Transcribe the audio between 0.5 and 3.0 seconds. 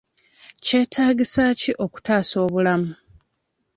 Kyetaagisa ki okutaasa obulamu?